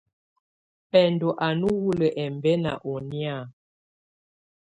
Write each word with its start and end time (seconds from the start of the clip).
Bɔndɔ 0.91 1.29
á 1.45 1.49
nɔ̀ 1.59 1.73
hulǝ́ 1.83 2.13
ɛmbɛna 2.23 2.71
ɔnɛ̀á. 2.91 3.37